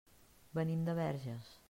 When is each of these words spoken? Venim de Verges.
Venim 0.59 0.83
de 0.89 0.97
Verges. 1.01 1.57